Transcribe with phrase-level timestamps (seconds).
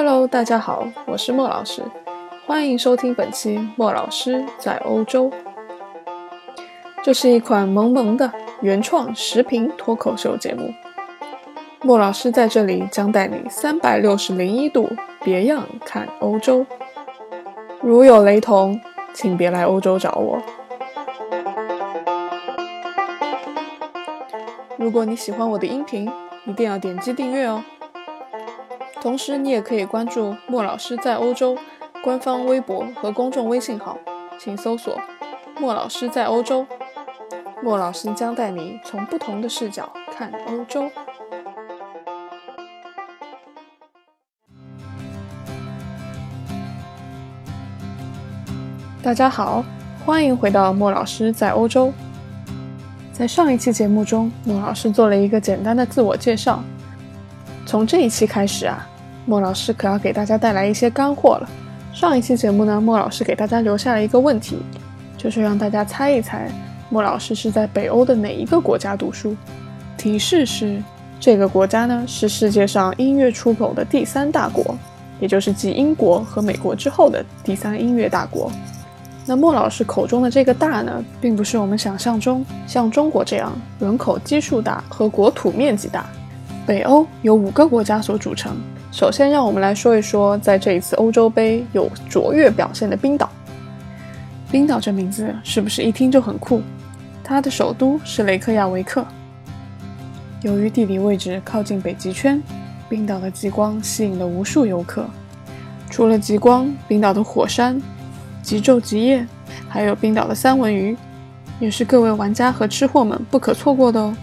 [0.00, 1.82] Hello，大家好，我是莫老师，
[2.46, 5.28] 欢迎收听本期莫老师在欧洲。
[7.02, 10.72] 这是一款萌萌的原创视频脱口秀节目。
[11.82, 14.88] 莫老师在这里将带你三百六十零一度
[15.24, 16.64] 别样看欧洲。
[17.82, 18.80] 如有雷同，
[19.12, 20.40] 请别来欧洲找我。
[24.76, 26.08] 如果你喜欢我的音频，
[26.46, 27.64] 一定要点击订阅哦。
[29.00, 31.56] 同时，你也可以关注莫老师在欧洲
[32.02, 33.96] 官方微博和公众微信号，
[34.38, 34.98] 请搜索
[35.60, 36.66] “莫老师在欧洲”。
[37.62, 40.90] 莫老师将带你从不同的视角看欧洲。
[49.00, 49.64] 大家好，
[50.04, 51.92] 欢迎回到莫老师在欧洲。
[53.12, 56.62] 在上一期节目中，莫老师做了一个简单的自我介绍。
[57.68, 58.88] 从这一期开始啊，
[59.26, 61.46] 莫老师可要给大家带来一些干货了。
[61.92, 64.56] 上一期节目呢，莫老师给大家留下了一个问题，
[65.18, 66.50] 就是让大家猜一猜，
[66.88, 69.36] 莫老师是在北欧的哪一个国家读书？
[69.98, 70.82] 提示是，
[71.20, 74.74] 这个国家呢是世界上音乐出口的第三大国，
[75.20, 78.50] 也就是继英国和美国之后的第三音乐大国。
[79.26, 86.06] 那莫老师口中的这个大呢，并不是我们想象中像中国这样人口基数大和国土面积大。
[86.68, 88.54] 北欧由五个国家所组成。
[88.92, 93.30] 首先，让我们来说一说，在这一次欧洲杯有卓越表现的冰岛。
[94.50, 96.60] 冰岛这名字是不是一听就很酷？
[97.24, 99.02] 它的首都是雷克雅维克。
[100.42, 102.42] 由于地理位置靠近北极圈，
[102.86, 105.06] 冰岛的极光吸引了无数游客。
[105.88, 107.80] 除了极光，冰岛的火山、
[108.42, 109.26] 极昼极夜，
[109.70, 110.94] 还有冰岛的三文鱼，
[111.60, 114.14] 也是各位玩家和吃货们不可错过的哦。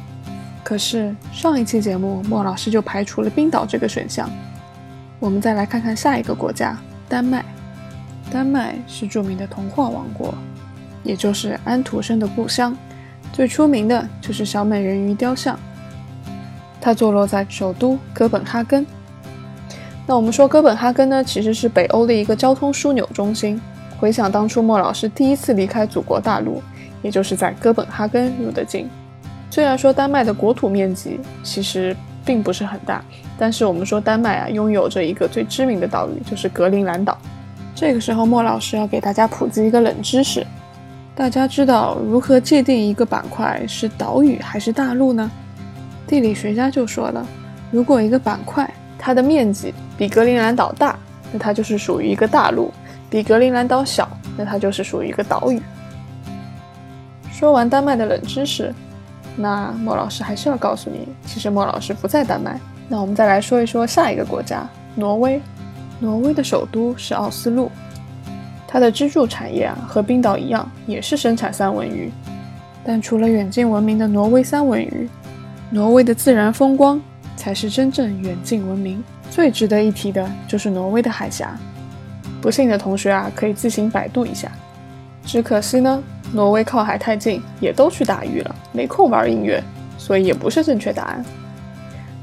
[0.66, 4.28] 可是上一期节目，莫老师就排除了冰岛这个选项。
[5.20, 6.76] 我们再来看看下一个国家——
[7.08, 7.46] 丹麦。
[8.32, 10.34] 丹麦是著名的童话王国，
[11.04, 12.76] 也就是安徒生的故乡。
[13.32, 15.56] 最出名的就是小美人鱼雕像，
[16.82, 18.84] 它坐落在首都哥本哈根。
[20.08, 23.62] 那我们说哥本哈根呢，其实是北欧的一个交通枢纽中心。
[24.00, 26.60] 回想当初莫老师第一次离开祖国大陆，
[27.04, 28.90] 也就是在哥本哈根入的境。
[29.56, 31.96] 虽然说丹麦的国土面积其实
[32.26, 33.02] 并不是很大，
[33.38, 37.18] 但是我们说丹麦啊，拥有着一个最知名的岛屿，就是格陵兰岛。
[37.74, 40.46] 这个时候，莫老师要给大家普及一个冷知识：
[41.16, 45.32] 大家知道如何界定一个板块是岛屿还是大陆呢？
[46.06, 47.26] 地理学家就说了，
[47.72, 51.00] 如果一个板块它的面积比格陵兰岛大，
[51.32, 52.70] 那它就是属于一个大陆；
[53.10, 54.06] 比格陵兰岛小，
[54.36, 55.62] 那它就是属于一个岛屿。
[57.32, 58.76] 说完丹麦的冷知识。
[59.36, 62.60] 那莫老师还是要告诉你，其实莫老师不在丹麦。
[62.88, 65.42] 那我们再来说一说下一个国家——挪威。
[66.00, 67.72] 挪威的首都是奥斯陆，
[68.68, 72.12] 它的支柱产业啊和冰岛一样，也是生产三文鱼。
[72.84, 75.10] 但除了远近闻名的挪威三文鱼，
[75.70, 77.02] 挪威的自然风光
[77.36, 79.04] 才是真正远近闻名。
[79.32, 81.58] 最值得一提的就是挪威的海峡。
[82.42, 84.52] 不信的同学啊，可以自行百度一下。
[85.26, 86.04] 只可惜呢。
[86.36, 89.64] 挪威靠海太近，也都去打鱼了，没空玩音乐，
[89.98, 91.24] 所以也不是正确答案。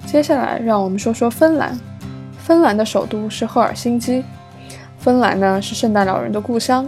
[0.05, 1.75] 接下来，让我们说说芬兰。
[2.37, 4.22] 芬兰的首都是赫尔辛基。
[4.99, 6.87] 芬兰呢是圣诞老人的故乡，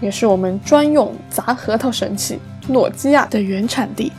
[0.00, 4.12] 也是我们专用砸核桃神器诺基亚的原产地。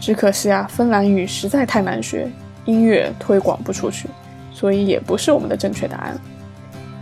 [0.00, 2.30] 只可惜啊，芬兰语实在太难学，
[2.64, 4.08] 音乐推广不出去，
[4.50, 6.18] 所以也不是我们的正确答案。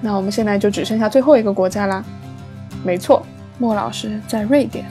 [0.00, 2.04] 那我们现在就只剩下最后一个国家啦。
[2.82, 3.25] 没错。
[3.62, 4.84] 莫老师在瑞典，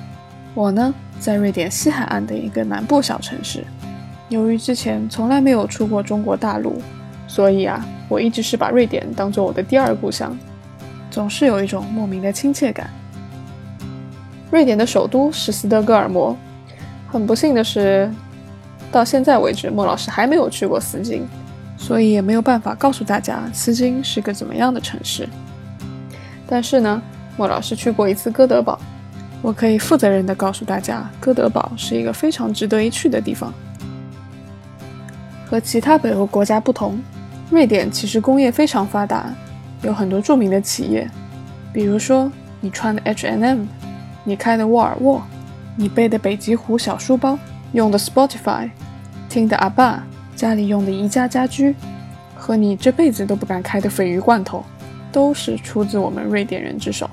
[0.53, 3.65] 我呢在瑞典西海岸的一个南部小城市。
[4.29, 6.81] 由于之前从来没有出过中国大陆，
[7.27, 10.33] 所以啊，我一直是把瑞典当做我的第二故乡，
[11.09, 12.89] 总是有一种莫名的亲切感。
[14.51, 16.33] 瑞典的首都是斯德哥尔摩。
[17.09, 18.09] 很不幸的是，
[18.89, 21.27] 到现在为止，莫老师还没有去过斯金，
[21.75, 25.27] 所以也没有办法告诉大家斯金是个怎么样的城市。
[26.47, 27.01] 但是呢。
[27.37, 28.79] 莫老师去过一次哥德堡，
[29.41, 33.53] 我可以负责任地告诉大家，哥德堡是一个非常值得一去的地方。
[35.49, 36.97] 和其他北欧国家不同，
[37.49, 39.33] 瑞典其实工业非常发达，
[39.81, 41.09] 有很多著名的企业，
[41.73, 43.65] 比如说你穿的 H&M，
[44.23, 45.21] 你开的沃尔沃，
[45.75, 47.37] 你背的北极狐小书包，
[47.73, 48.69] 用的 Spotify，
[49.27, 50.03] 听的阿爸，
[50.35, 51.75] 家里用的宜家家居，
[52.35, 54.63] 和你这辈子都不敢开的鲱鱼罐头，
[55.11, 57.09] 都是出自我们瑞典人之手。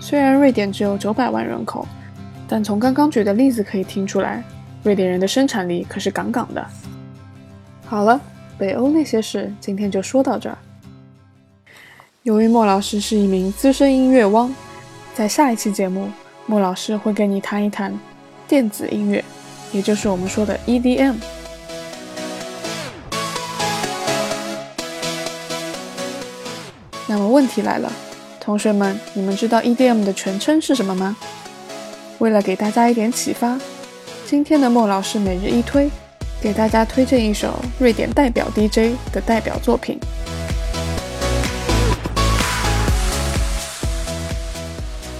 [0.00, 1.86] 虽然瑞典只有九百万人口，
[2.46, 4.42] 但从刚刚举的例子可以听出来，
[4.82, 6.64] 瑞典人的生产力可是杠杠的。
[7.86, 8.20] 好了，
[8.58, 10.58] 北欧那些事今天就说到这儿。
[12.22, 14.54] 由于莫老师是一名资深音乐汪，
[15.14, 16.08] 在下一期节目，
[16.46, 17.92] 莫老师会跟你谈一谈
[18.46, 19.24] 电子音乐，
[19.72, 21.16] 也就是我们说的 EDM。
[27.14, 27.92] 那么问题来了，
[28.40, 31.16] 同学们，你们知道 EDM 的全称是什么吗？
[32.18, 33.56] 为了给大家一点启发，
[34.26, 35.88] 今天的莫老师每日一推，
[36.42, 39.96] 给大家推荐一首瑞典代表 DJ 的代表作品，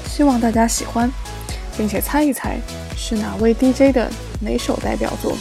[0.08, 1.08] 希望大家喜欢，
[1.78, 2.58] 并且猜一猜
[2.96, 4.10] 是哪位 DJ 的
[4.40, 5.36] 哪首代表作，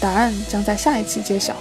[0.00, 1.54] 答案将在下一期揭晓。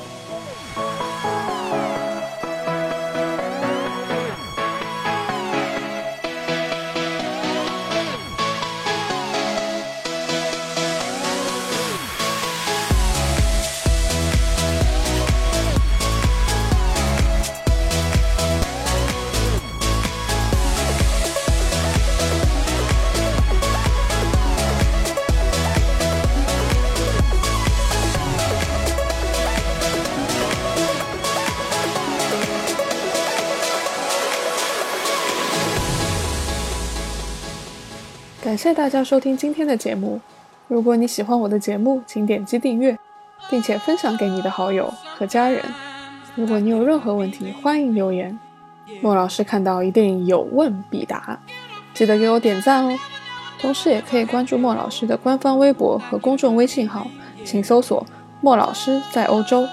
[38.52, 40.20] 感谢大家收听今天的节目。
[40.68, 43.00] 如果你喜欢我的节目，请点击订阅，
[43.50, 45.64] 并且分享给你的好友和家人。
[46.36, 48.38] 如果你有任何问题，欢迎留言。
[49.00, 51.40] 莫老师看到一定有问必答，
[51.94, 53.00] 记得给我点赞哦。
[53.58, 57.08] 同时也可以关注莫老师的官方微博和公众微信号，
[57.46, 58.06] 请搜索
[58.44, 59.66] “莫老师在欧洲”。